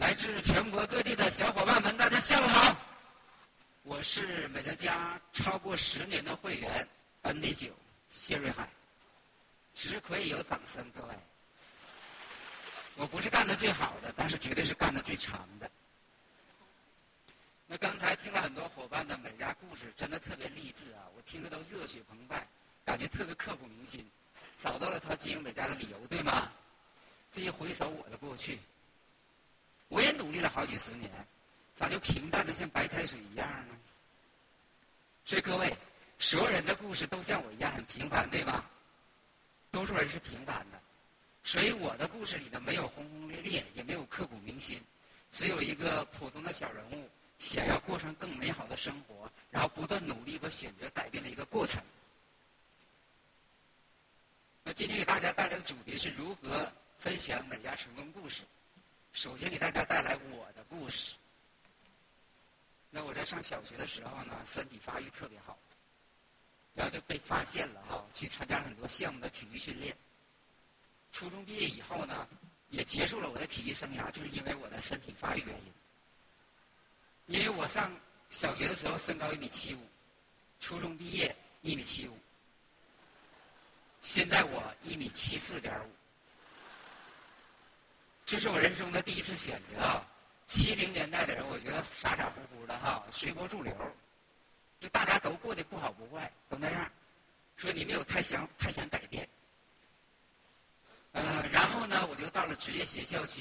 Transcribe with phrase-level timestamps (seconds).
[0.00, 2.74] 来自全国各地的小伙伴们，大家下午好！
[3.82, 6.88] 我是美乐家超过十年的会员
[7.22, 7.68] ND 九
[8.08, 8.66] 谢瑞海，
[9.74, 11.14] 只可以有掌声，各位。
[12.96, 15.70] 我不是干的最好的，但是绝对是干的最长的。
[17.66, 21.04] 那刚才听了很多伙伴的美家故事，真的特别励志啊！
[21.14, 22.48] 我听得都热血澎湃，
[22.86, 24.10] 感觉特别刻骨铭心，
[24.58, 26.50] 找到了他经营美家的理由，对吗？
[27.30, 28.58] 这一回首我的过去。
[29.90, 31.10] 我也努力了好几十年，
[31.74, 33.76] 咋就平淡的像白开水一样呢？
[35.24, 35.76] 所以各位，
[36.18, 38.70] 所有人的故事都像我一样很平凡，对吧？
[39.72, 40.80] 多数人是平凡的，
[41.42, 44.80] 所以我的故事里呢，没有轰轰烈烈，也没有刻骨铭心，
[45.32, 51.82] 只有一个普通的小人物想要过上更美好的生活，然后不断努力和选择改变的一个过程。
[54.62, 58.42] 那今天给大家带来的主题是如何分享美家成功故事。
[59.12, 61.14] 首先给大家带来我的故事。
[62.90, 65.58] 那我在上小学的时候呢，身体发育特别好，
[66.74, 69.96] 然后就被发现了哈，去参加很多项目的体育训练。
[71.12, 72.28] 初中毕业以后呢，
[72.70, 75.72] 也结束了我的体育生涯，就是因为我的身体发育原因。
[77.26, 77.92] 因为我上
[78.30, 79.80] 小学的时候身高一米七五，
[80.60, 82.18] 初中毕业一米七五，
[84.02, 85.92] 现在我一米七四点五。
[88.30, 90.06] 这是我人生的第一次选择啊！
[90.46, 93.74] 七零年代的人，我觉得傻傻乎乎的哈，随波逐流，
[94.78, 96.88] 就大家都过得不好不坏，都那样，
[97.56, 99.28] 说你没有太想太想改变。
[101.10, 103.40] 呃，然后呢，我就到了职业学校去。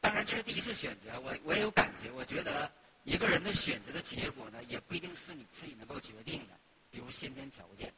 [0.00, 2.10] 当然，这是第一次选择，我我也有感觉。
[2.10, 2.72] 我觉得
[3.04, 6.54] 一个人的选择的结果呢，也不一定是你自己能够决定的，
[6.90, 7.92] 比如先天条件。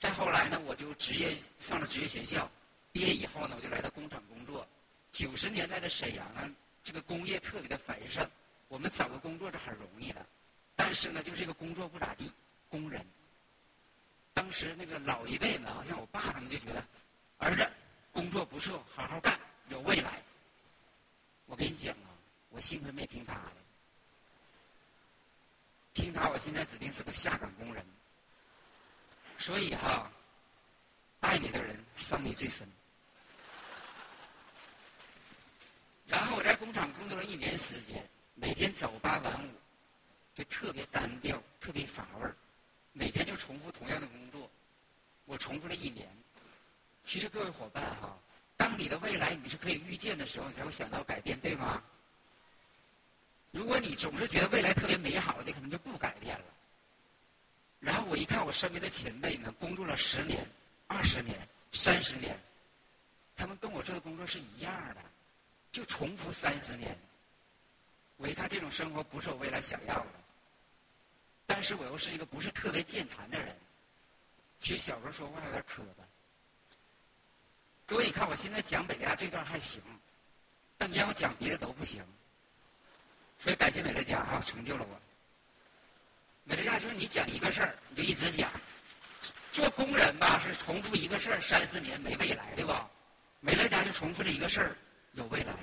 [0.00, 2.50] 再后来呢，我就职业上了职业学校。
[2.96, 4.66] 毕业以后呢，我就来到工厂工作。
[5.12, 6.50] 九十年代的沈阳呢，
[6.82, 8.26] 这个工业特别的繁盛，
[8.68, 10.24] 我们找个工作是很容易的。
[10.74, 12.32] 但是呢，就这个工作不咋地，
[12.70, 13.04] 工人。
[14.32, 16.82] 当时那个老一辈们啊，像我爸他们就觉得，
[17.36, 17.70] 儿子
[18.12, 20.22] 工作不错，好好干，有未来。
[21.44, 22.08] 我跟你讲啊，
[22.48, 23.56] 我幸亏没听他的，
[25.92, 27.84] 听他，我现在指定是个下岗工人。
[29.36, 30.10] 所以哈，
[31.20, 32.66] 爱你的人伤你最深。
[36.06, 39.50] 然后我在工厂工作了一年时间，每天早八晚五，
[40.34, 42.36] 就特别单调，特别乏味儿，
[42.92, 44.48] 每天就重复同样的工作，
[45.24, 46.08] 我重复了一年。
[47.02, 48.16] 其实各位伙伴哈，
[48.56, 51.82] 当你的未来你是可以预见的时候，你才会想到改变，对吗？
[53.50, 56.44] 如果你总是觉得未来特别美好，你可能就不改变了。
[57.80, 60.46] 然后我一看我身边的前辈们，工作了十年、
[60.86, 61.36] 二十年、
[61.72, 62.38] 三十年，
[63.36, 64.96] 他们跟我做的工作是一样的。
[65.76, 66.96] 就重复三十年，
[68.16, 70.06] 我一看这种生活不是我未来想要的，
[71.46, 73.54] 但是我又是一个不是特别健谈的人，
[74.58, 76.04] 其实小时候说话有点磕巴。
[77.84, 79.82] 各位，你看我现在讲美乐家这段还行，
[80.78, 82.02] 但你让我讲别的都不行，
[83.38, 84.98] 所以感谢美乐家啊，成就了我。
[86.44, 88.50] 美乐家就是你讲一个事儿，你就一直讲，
[89.52, 92.88] 做工人吧是重复一个事儿三十年没未来，对吧？
[93.40, 94.76] 美乐家就重复这一个事儿。
[95.16, 95.54] 有未来，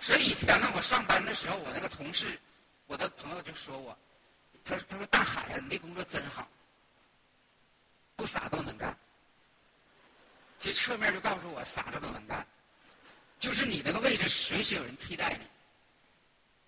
[0.00, 2.38] 所以以前呢，我上班的时候，我那个同事，
[2.86, 3.98] 我的朋友就说我，
[4.64, 6.48] 他说他说大海啊，你这工作真好，
[8.14, 8.96] 不傻都能干。
[10.60, 12.46] 其实侧面就告诉我，傻子都能干，
[13.40, 15.44] 就是你那个位置随时有人替代你。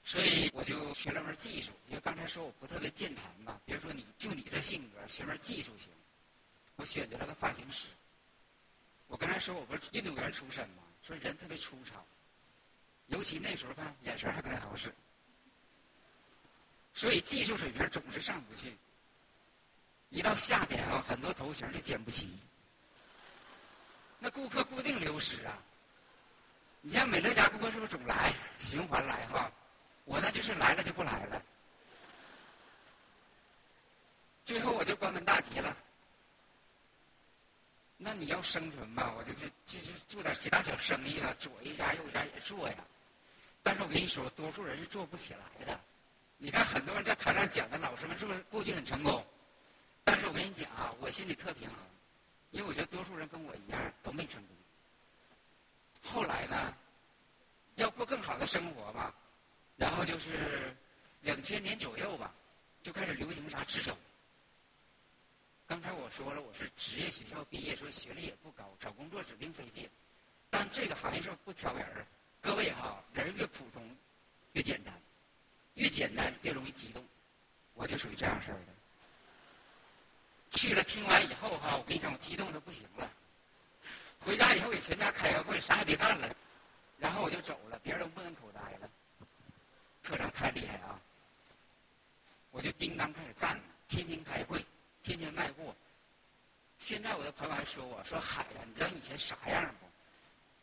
[0.03, 5.88] 所以我就学了门技术，因为刚才说我不特别健谈嘛，比如说你就你这性格，学门技术行，
[6.75, 7.87] 我选择了个发型师。
[9.12, 12.02] 我刚才说我不是运动员出身嘛，说人特别粗糙，
[13.08, 14.90] 尤其那时候看眼神还不太好使，
[16.94, 18.74] 所以技术水平总是上不去。
[20.08, 22.38] 一到夏天啊，很多头型就剪不齐，
[24.18, 25.58] 那顾客固定流失啊。
[26.81, 29.52] 你像美乐家顾客是不是总来循环来哈？
[30.06, 31.42] 我呢就是来了就不来了，
[34.46, 35.76] 最后我就关门大吉了。
[38.04, 42.75] 那你要生存吧，我就就就是做点其他小生意了，左一家右一家也做呀。
[43.62, 45.78] 但是我跟你说，多数人是做不起来的。
[46.37, 49.25] 你看很多人在台上讲的老师们是不是过去很成功？
[50.02, 51.76] 但是我跟你讲啊，我心里特平衡，
[52.50, 54.56] 因为我觉得多数人跟我一样都没成功。
[56.02, 56.75] 后来呢，
[57.76, 59.14] 要过更好的生活吧，
[59.76, 60.76] 然后就是
[61.20, 62.34] 两千年左右吧，
[62.82, 63.96] 就开始流行啥直销。
[65.72, 69.88] 刚才我说了，我是职业学校毕业，所以学历也不高，找工作指定费劲。
[70.50, 72.06] 但这个行业是不挑人儿，
[72.42, 73.82] 各位哈，人越普通
[74.52, 74.92] 越简单，
[75.72, 77.02] 越简单越容易激动，
[77.72, 78.66] 我就属于这样式儿的。
[80.50, 83.10] 去了听完以后哈，我跟你讲，我激动的不行了。
[84.20, 86.36] 回家以后给全家开个会，啥也别干了，
[86.98, 88.90] 然后我就走了，别人都目瞪口呆了。
[90.02, 91.00] 课长太厉害啊！
[92.50, 94.62] 我就叮当开始干了，天天开会，
[95.02, 95.75] 天天卖货。
[96.78, 99.87] 现在我的朋友还说我说海呀，你知道以前啥样不？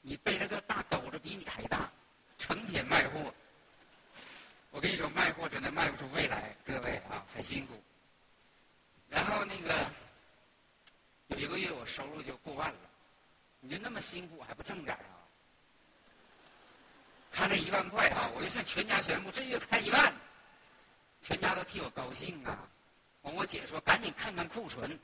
[0.02, 1.90] 你背了个大兜子比你还大，
[2.38, 3.34] 成天卖货。
[4.72, 7.82] 我跟你说，卖货真的卖不出未来，各位啊，很辛苦。
[9.10, 9.76] 然后那个
[11.28, 12.80] 有一个月我收入就过万了，
[13.60, 15.18] 你就那么辛苦还不挣点啊？
[17.32, 20.14] 看那一万块啊，我就向全家宣布，这月开一万，
[21.22, 22.70] 全家都替我高兴啊。
[23.22, 25.00] 完我姐说赶紧看看库存，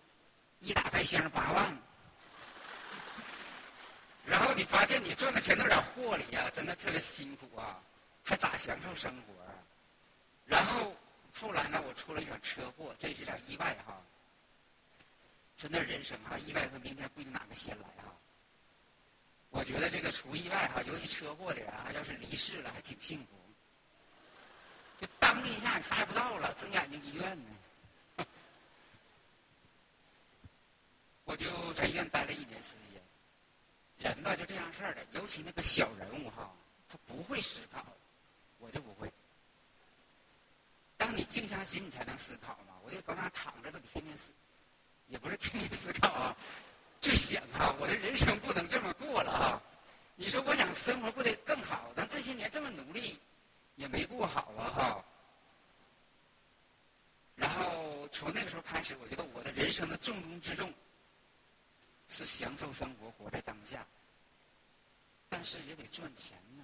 [0.60, 1.78] 一打开箱八万。
[4.26, 7.80] 然后你发现你赚的钱都在货里呀，真的特别辛苦啊，
[8.24, 9.54] 还咋享受生活啊？
[10.46, 10.96] 然后。
[11.38, 14.02] 后来呢，我出了一场车祸，这是场意外哈。
[15.58, 18.08] 真的人生哈，意外和明天不一定哪个先来啊。
[19.50, 23.28] 我觉得这个出意外哈，尤其车祸的人啊，要是离世了还挺幸福。
[25.02, 27.52] 就当一下你啥也不到了，睁眼睛医院呢。
[31.36, 33.02] 我就在医院待了一年时间。
[33.98, 36.50] 人吧就这样式儿的，尤其那个小人物哈，
[36.88, 37.86] 他不会思考，
[38.58, 39.12] 我就不会。
[40.96, 42.76] 当你静下心，你才能思考嘛。
[42.86, 44.32] 我就搁那躺着，都天天思，
[45.10, 46.38] 也不是天天思考啊，
[47.02, 49.62] 就想啊，我的人生不能这么过了啊。
[50.16, 53.20] 你说我想生活过得更好，但这些年这么努力，
[53.76, 55.06] 也没过好啊哈。
[57.36, 60.74] 然后从那个时候开始，我觉得我的人生的重中之重
[62.10, 63.86] 是享受生活，活在当下，
[65.30, 66.63] 但是也得赚钱呢。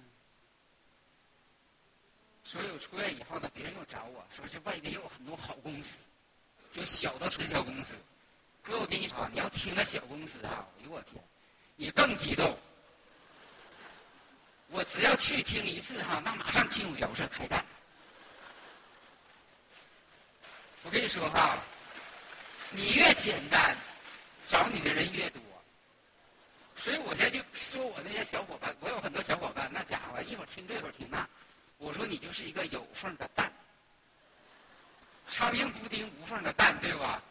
[2.44, 5.98] 所以我出院以后呢，别人又找我说，这外边有很多好公司，
[6.72, 7.94] 就小的传销公司。
[8.62, 11.22] 哥，我跟你说，你要听那小公司啊，哎呦我天，
[11.76, 12.56] 你更激动。
[14.68, 17.64] 我只要去听一次哈，那马上进入角色开干。
[20.82, 21.62] 我跟你说哈，
[22.70, 23.76] 你越简单，
[24.46, 25.40] 找你的人越多。
[26.76, 31.28] 所以我现在就说我那些小伙伴，我有很多小伙伴，那家伙一会儿听这，一会儿听那。
[31.78, 33.52] 我说你就是一个有缝的蛋，
[35.26, 37.22] 苍蝇不叮无缝的蛋，对吧？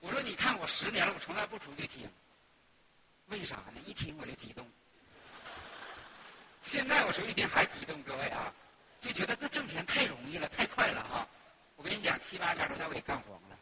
[0.00, 2.10] 我说你看我十年了，我从来不出去听，
[3.26, 3.80] 为啥呢？
[3.86, 4.68] 一听我就激动。
[6.62, 8.52] 现在我说一听还激动，各位啊，
[9.00, 11.26] 就觉得这挣钱太容易了，太快了哈。
[11.76, 13.58] 我跟你讲，七八家都叫我给干黄了。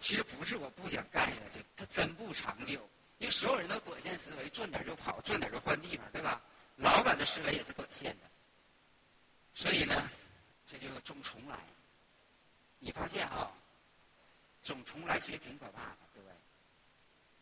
[0.00, 2.80] 其实不是我不想干下去，它真不长久，
[3.18, 6.42] 因为所有人都短线思维，赚点就跑，赚点就换地方，对吧？
[6.76, 8.24] 老板的思维也是短线的。
[9.52, 10.10] 所以呢，
[10.66, 11.58] 这就总重来。
[12.78, 13.52] 你发现啊，
[14.62, 16.26] 总重来其实挺可怕的，各位。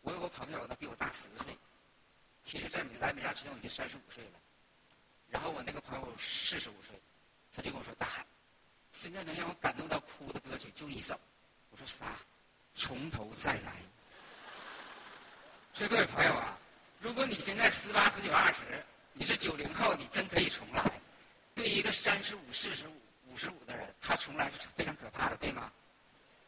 [0.00, 1.56] 我有个朋友，他比我大十岁，
[2.42, 4.40] 其实在美来美加之前我已经三十五岁了。
[5.28, 7.00] 然后我那个朋友四十五岁，
[7.54, 8.26] 他就跟我说：“大海，
[8.92, 11.18] 现在能让我感动到哭的歌曲就一首。”
[11.70, 12.16] 我说：“啥？
[12.78, 13.74] 从头再来。”
[15.74, 16.56] 所以各位朋友啊，
[17.00, 20.90] 如果你现在十八、十九、二十，你是九零后，你真可以重来。
[21.54, 25.72] 对一个三十五、四十五、五十五的人，他重来是非常可怕的，对吗？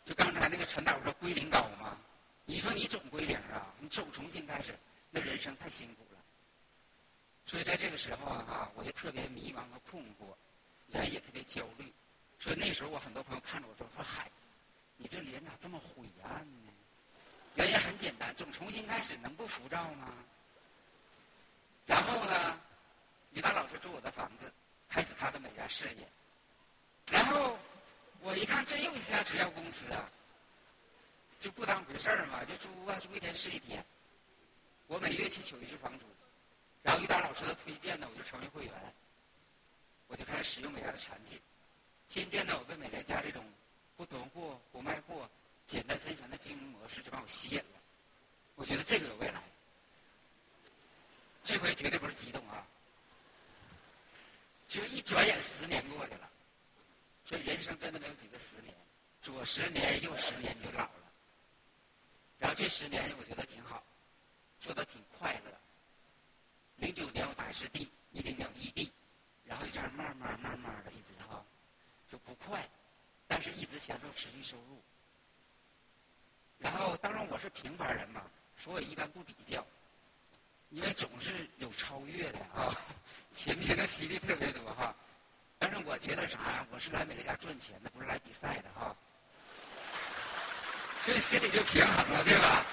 [0.05, 1.99] 就刚才那个陈导说归零高嘛，
[2.45, 4.79] 你说你总归零啊，你总重新开始，
[5.11, 6.19] 那人生太辛苦了。
[7.45, 10.35] 所以在这个时候啊，我就特别迷茫和困惑，
[10.89, 11.93] 人也特别焦虑。
[12.39, 14.31] 所以那时候我很多朋友看着我说：“说嗨，
[15.01, 16.73] 你这脸咋这么灰暗呢？”
[17.57, 20.13] 原因很简单，总重新开始能不浮躁吗？
[21.87, 22.61] 然后呢，
[23.33, 24.53] 于达老师租我的房子。
[24.93, 26.05] 开始他的美甲事业，
[27.13, 27.57] 然后
[28.23, 30.11] 我一看这又一家直销公司啊，
[31.39, 33.87] 就不当回事儿嘛，就租啊租一天是一天。
[34.89, 36.07] 我每月去取一次房租，
[36.83, 38.75] 然后于达老师的推荐呢，我就成为会员，
[40.09, 41.41] 我就开始使用美颜的产品。
[42.09, 43.45] 渐渐的，我被美颜家这种
[44.01, 45.29] 不囤货、不卖货、
[45.67, 47.83] 简单分享的经营模式就把我吸引了。
[48.55, 49.43] 我觉得这个有未来，
[51.45, 52.67] 这回绝对不是激动啊。
[54.67, 56.31] 就一转眼十年过去了，
[57.27, 58.75] 所以人生真的没有几个十年，
[59.21, 61.13] 左十年右十年就老了。
[62.39, 63.83] 然后这十年我觉得挺好，
[64.61, 65.53] 做的挺快乐。
[66.77, 68.91] 零九年我在师弟，一零年我异地，
[69.45, 71.45] 然后就这样慢慢慢慢的一直哈，
[72.11, 72.67] 就不快，
[73.27, 74.81] 但是一直享受持续收入。
[76.59, 78.23] 然后当然我是平凡人嘛，
[78.57, 79.67] 所以一般不比较。
[80.69, 82.77] 因为总是有超越的啊，
[83.35, 84.95] 前面的犀利特别多哈。
[85.59, 86.65] 但是我觉得啥呀？
[86.71, 88.95] 我是来美乐家赚钱的，不是来比赛的哈。
[91.05, 92.65] 所以心里就平衡了，对吧？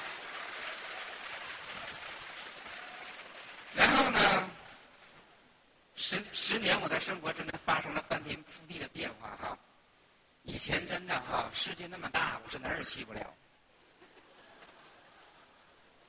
[3.73, 4.51] 然后呢，
[5.95, 9.57] 十十年我的生活真的发生了翻天覆地的变化哈。
[10.47, 13.33] 以前真的哈，世界那么大，我是哪儿也去不了。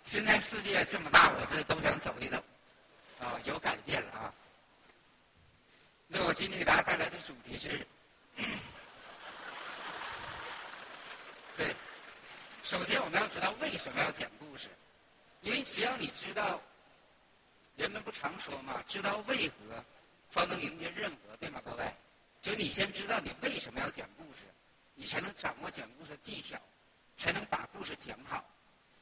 [0.04, 2.36] 现在世界这么大，我是都想走一走，
[3.18, 4.32] 啊，有改变了啊。
[6.06, 7.84] 那我今天给大家带来的主题是，
[11.56, 11.74] 对，
[12.62, 14.68] 首先我们要知道为什么要讲故事，
[15.40, 16.62] 因为只要你知道，
[17.74, 19.84] 人们不常说嘛，知道为何，
[20.30, 21.84] 方能迎接任何，对吗，各位？
[22.40, 24.42] 就你先知道你为什么要讲故事，
[24.94, 26.58] 你才能掌握讲故事的技巧，
[27.16, 28.44] 才能把故事讲好。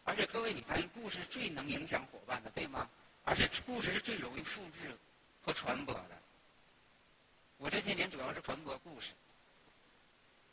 [0.05, 2.89] 而且各位，你发现故事最能影响伙伴的，对吗？
[3.25, 4.97] 而且故事是最容易复制
[5.43, 6.23] 和传播的。
[7.59, 9.13] 我这些年主要是传播故事。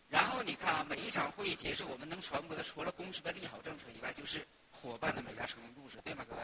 [0.10, 6.42] 然后你看啊，每一场会议结束，我们能传播的除了公司的利好政策以外，就是伙伴的美家成功故事，对吗，各位？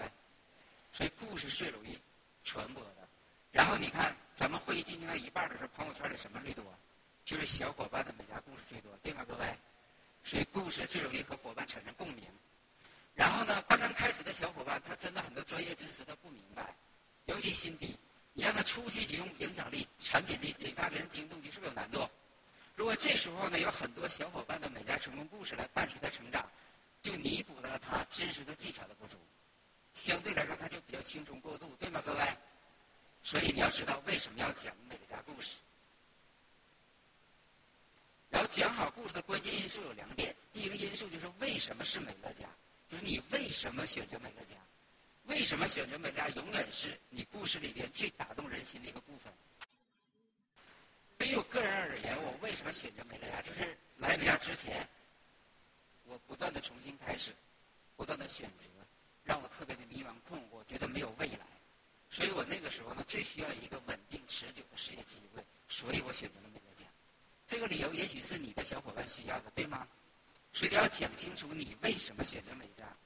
[0.92, 2.00] 所以故事是最容易
[2.44, 3.08] 传播的。
[3.52, 6.64] 然后你看，咱们会议进行到一半的时候，朋友圈里什么最多？
[7.26, 9.46] 就是小伙伴的美家故事最多，对吗，各位？
[10.24, 12.24] 所以故事最容易和伙伴产生共鸣。
[13.16, 16.76] 然后呢，刚刚开始的小伙伴，他真的很多专业知识他不明白，
[17.26, 17.98] 尤其心低。
[18.34, 22.08] 你让他初期就用影响力、产品力引发别人惊动，就是不是有难度？
[22.76, 26.50] 如果这时候呢，有很多小伙伴的美家成功故事来伴随他成长，
[27.02, 29.18] 就弥补了他知识和技巧的不足，
[29.94, 32.20] 相对来说他就比较轻松过渡，对吗，各位？
[33.24, 35.58] 所以你要知道为什么要讲美乐家故事。
[38.30, 42.48] 然后讲好故事的关键因素有两点，第一个因素就是为什么是美乐家。
[42.88, 44.56] 就是你为什么选择美乐家？
[45.26, 46.28] 为什么选择美乐家？
[46.30, 49.32] 永远是你故事里边最打动人心的一个部分。
[51.18, 53.42] 对于我个人而言，我为什么选择美乐家？
[53.42, 54.88] 就是来美乐家之前，
[56.06, 57.32] 我不断的重新开始，
[57.96, 58.66] 不断的选择，
[59.24, 61.46] 让我特别的迷茫困惑，觉得没有未来。
[62.10, 66.86] 所以我那个时候呢，最需要一个稳定持久的事业机会，所以我选择了美乐家。
[67.48, 69.88] 这个理由也许是你的小伙伴需要的，对吗？
[70.52, 72.98] 所以你要讲清楚你为什么选择美乐家，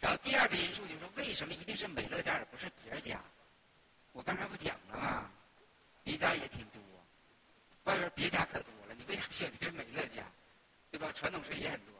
[0.00, 3.18] 然后第二个因素就是为什么一定是美乐家而不是别家？
[4.12, 5.30] 我刚才不讲了吗？
[6.04, 6.82] 别家也挺多，
[7.84, 10.22] 外边别家可多了，你为啥选的是美乐家？
[10.90, 11.10] 对吧？
[11.12, 11.94] 传统事业很多，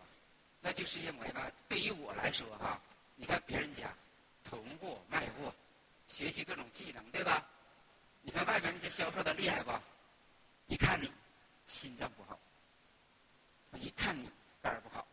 [0.61, 2.79] 那就是因为吧，对于我来说哈，
[3.17, 3.93] 你看别人家，
[6.15, 7.45] 学习各种技能，对吧？
[8.23, 9.73] 你看外边那些销售的厉害不？
[10.69, 11.11] 一看你
[11.67, 12.39] 心脏不好，
[13.73, 14.31] 一看你。
[14.63, 15.07] 肝儿不好，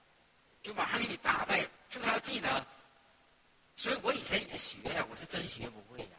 [0.62, 2.66] 就马上给你打败，是不是要技能？
[3.76, 6.18] 所以我以前也学呀，我是真学不会呀。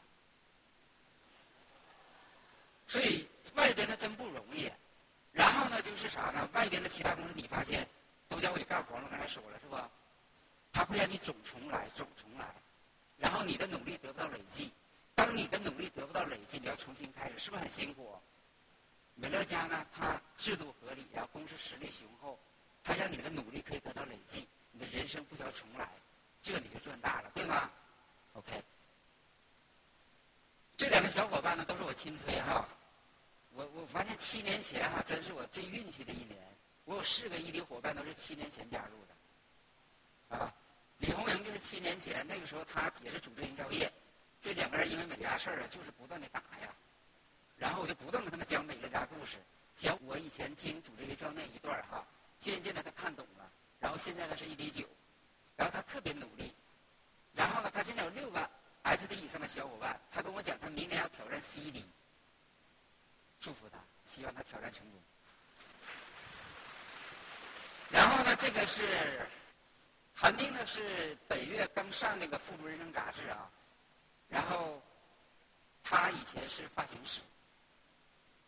[2.87, 4.71] 所以外边的真不容易。
[5.33, 6.47] 然后呢，就是啥呢？
[6.53, 7.89] 外边的其他公司你发现
[8.29, 9.89] 都叫我给干活了，刚才说了是吧？
[10.73, 12.47] 他会让你总重来，总重来，
[13.23, 14.73] 然后你的努力得不到累计。
[15.15, 18.19] 当你的努力得不到累计，你要重新开始，是不是很辛苦？
[19.15, 22.37] 美乐家呢，它制度合理，然后公司实力雄厚。
[22.83, 25.89] 它让你的努力可以得到累计，你的人生不需要重来，
[26.43, 27.71] 这你就赚大了，对吗
[28.33, 28.51] ？OK。
[30.77, 32.67] 这两个小伙伴呢，都是我亲推哈。
[33.55, 36.37] 我我发现七年前哈，真是我最运气的一年。
[36.85, 40.53] 我有四个异地伙伴都是七年前加入的，啊，
[41.03, 43.93] 李红莹就是七年前，那个时候他也是组织营销业。
[44.41, 46.73] 这两个人因为美乐家事儿啊，就是不断的打呀，
[47.59, 49.37] 然后我就不断跟他们讲美乐家故事，
[49.75, 52.07] 讲我以前经营组织营销那一段哈。
[52.39, 54.85] 渐渐的，他看懂了，然后现在他是一比九，
[55.57, 56.53] 然后他特别努力，
[57.35, 58.51] 然后呢，他现在有六个
[58.85, 61.85] SD 以上的小伙伴，他跟我讲，他明年要挑战 CD，
[63.41, 63.79] 祝福他，
[64.09, 65.01] 希望他挑战成功。
[67.91, 69.25] 然后呢，这个是
[70.15, 73.51] 韩冰呢，是本月刚上那个《富足人生》杂志啊，
[74.29, 74.81] 然后
[75.83, 77.21] 他以前是发型师，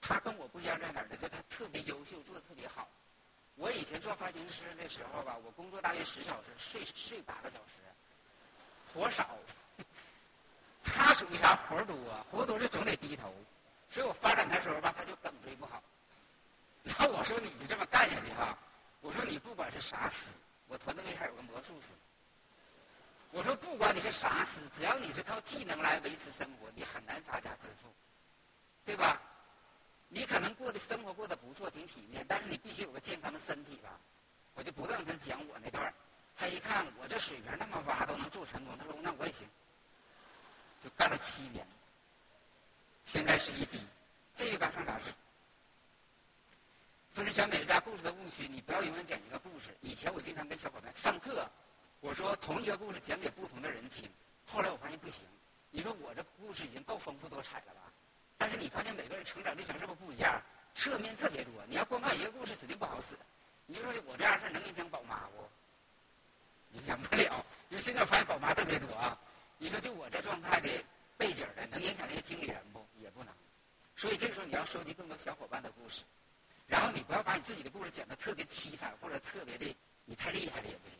[0.00, 1.16] 他跟我不一样在哪儿呢？
[1.16, 2.88] 就他特别优秀，做的特别好。
[3.56, 7.80] 我以前做发型师的时候吧，我工作大约十小时，睡睡八个小时，
[8.92, 9.36] 活少。
[10.84, 11.56] 他属于啥？
[11.56, 11.96] 活多，
[12.30, 13.34] 活多就总得低头，
[13.90, 15.82] 所以我发展的时候吧，他就颈椎不好。
[16.82, 18.56] 然后我说你就这么干下去哈，
[19.00, 20.26] 我说你不管是啥师，
[20.68, 21.88] 我团队里还有个魔术师。
[23.30, 27.88] 我说不管你是啥师，只要你是靠技能来维持生活，你很难发家致富，
[28.84, 29.20] 对吧？
[30.08, 33.98] 你可能过的生活过得不错，挺体面，但是你必须有个健康的身体吧。
[34.54, 35.92] 我就不断跟他讲我那段，
[36.36, 39.48] 他一看我这水平那么挖都能做成功，他说那我也行。
[40.84, 41.66] 就干了七年。
[43.04, 43.84] 现在是一逼，
[44.36, 45.12] 这个刚上杂志。
[47.14, 49.68] 分享美乐家故事的误区，你不要永远讲一个故事。
[49.82, 51.48] 以前我经常跟小伙伴上课，
[52.00, 54.10] 我说同一个故事讲给不同的人听。
[54.44, 55.22] 后来我发现不行，
[55.70, 57.92] 你说我这故事已经够丰富多彩了吧？
[58.36, 60.42] 但是你发现每个人成长历程是不是不一样？
[60.74, 61.52] 侧面特别多。
[61.68, 63.16] 你要光看一个故事，指定不好使。
[63.66, 66.76] 你就说我这样事能影响宝妈不？
[66.76, 69.16] 影响不了，因为现在我发现宝妈特别多啊。
[69.58, 70.68] 你说就我这状态的
[71.16, 72.84] 背景的，能影响那些经理人不？
[73.00, 73.32] 也不能。
[73.94, 76.02] 所以这个时候你要收集更多小伙伴的故事，
[76.66, 80.98] 然后你不要把你自己的故事讲得特别凄惨或者特别的你太厉害了也不行。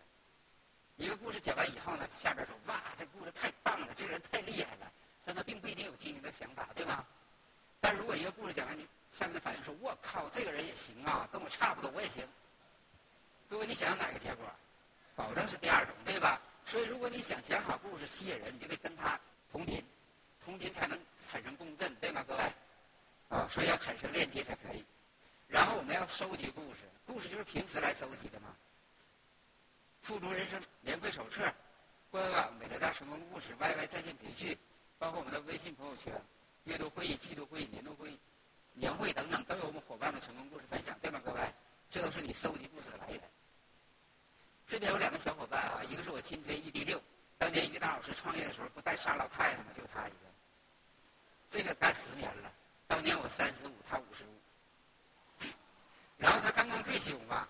[0.96, 4.92] 一个故事讲完以后呢，下边说哇，这故事太棒了，这个人太厉害了，
[5.24, 7.04] 但他并不一定有经营的想法，对吧？
[7.80, 12.26] 但如果一个故事讲完，你下面的反应说我靠，这个人也行啊，跟我差不多，我也行。
[13.48, 14.46] 各位，你想要哪个结果？
[15.16, 16.40] 保证是第二种，对吧？
[16.66, 19.18] 所以，如果你想讲好故事吸引人，你就得跟他
[19.52, 19.84] 同频，
[20.44, 20.98] 同频才能
[21.30, 22.24] 产生共振，对吗？
[22.26, 22.52] 各位，
[23.28, 24.84] 啊，所以要产生链接才可以。
[25.48, 28.54] 然后我们要收集故事，故事就是平时来收集的嘛。
[30.02, 31.42] 富足人生年会手册、
[32.10, 34.56] 官网美乐家成功故事、YY 在线培训，
[34.98, 36.12] 包括我们的微信朋友圈、
[36.64, 38.18] 月度会议、季度会议、年度会议、
[38.72, 41.20] 年会等等，都有我们伙伴的成功故事分享，对吗？
[41.24, 41.40] 各位，
[41.88, 43.20] 这都是你收集故事的来源。
[44.66, 47.00] 这边有两个小伙伴啊，一个是我亲推 ED 六，
[47.38, 49.66] 当年于大老师创业的时候不带仨老太太吗？
[49.76, 50.16] 就他一个。
[51.50, 52.52] 这个干十年了，
[52.86, 54.28] 当年我三十五，他五十五。
[56.16, 57.48] 然后他刚刚退休吧，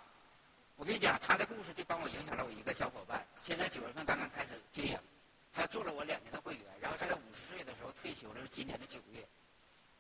[0.76, 4.98] 我跟你讲，他的故事就帮我影响了我一个小伙伴，现在九月份刚刚开始经营，
[5.52, 9.24] 他做了我两年的会员，然后在他五十岁的时候退休了，是今年的九月。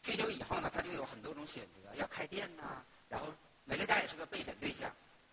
[0.02, 3.28] 退休以后呢，他就有很多种选择，要开店呐、然后
[3.64, 4.90] 美乐家也是个备选对象。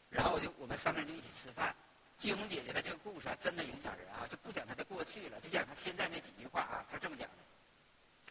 [0.09, 1.75] 然后我就我们三个人就一起吃饭。
[2.17, 7.37] 金红姐姐的这个故事啊，真的影响人啊，就不讲她的过去了，就讲她现在那几句话啊，她这么讲的。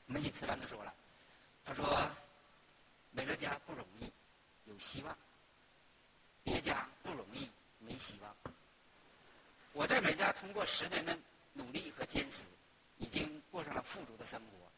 [0.07, 0.95] 我们一起吃饭都说了，
[1.65, 2.09] 她说
[3.11, 4.13] ：“美乐家不容易，
[4.71, 5.13] 有希望；
[6.45, 8.55] 别家不容易，没希望。
[9.73, 11.19] 我在美家通过十年的
[11.53, 12.45] 努力和坚持，
[12.99, 14.71] 已经过上了富足的生活。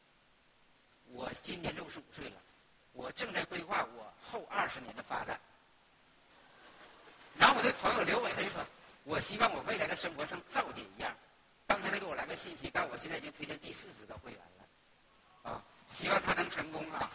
[1.13, 2.37] 我今年六十五岁了，
[2.93, 5.39] 我正在规划我后二十年的发展。”
[7.39, 8.65] 然后我的朋友刘伟他就说
[9.05, 11.15] ：“我希望我未来的生活像赵姐一样。”
[11.67, 17.11] 刚才他给我来个信息，告诉我现在已经推荐第四十个会员了，啊，希望他能成功啊。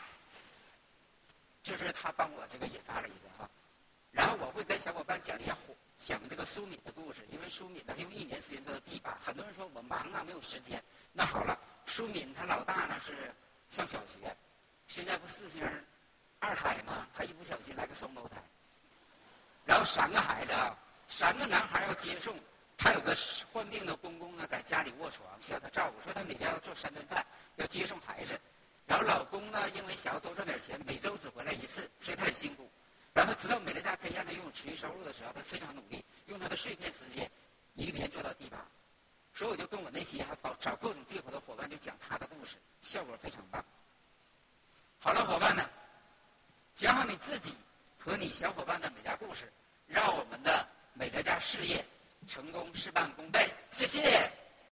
[1.67, 3.49] 就是他帮我这个引发了一个哈，
[4.11, 5.53] 然后我会跟小伙伴讲一下
[5.99, 9.17] 讲这个舒敏的故事，因为舒敏呢用一年时间做到第八。
[9.21, 13.33] 很多人说我忙啊没有时间，那好了，舒敏他老大呢是
[13.69, 14.33] 上小学，
[14.87, 15.61] 现在不四星
[16.39, 17.05] 二胎吗？
[17.13, 18.41] 他一不小心来个双胞胎。
[19.65, 20.73] 然后三个孩子啊，
[21.09, 22.33] 三个男孩要接送，
[22.77, 23.13] 他有个
[23.51, 26.01] 患病的公公呢，在家里卧床，需要他照顾。
[26.01, 27.25] 说他每天要做三顿饭，
[27.57, 28.39] 要接送孩子。
[28.87, 32.67] 然后老公呢，因为想要多赚点钱，每周只回来一次，所以他很辛苦。
[33.13, 37.29] 然后直到美乐家可以让他拥有持续收入的时候，他非常努力，用他的碎片时间，
[37.75, 38.57] 一个年做到第八。
[39.35, 43.63] 所以我就跟我那些还找找各种借口的伙伴，就讲他的故事，效果非常棒。
[44.97, 45.63] 好了，伙伴们，
[46.75, 47.53] 讲好你自己。
[47.99, 49.51] 和你小伙伴的美家故事，
[49.85, 51.85] 让我们的美乐家事业
[52.25, 53.53] 成功事半功倍。
[53.69, 54.31] 谢谢。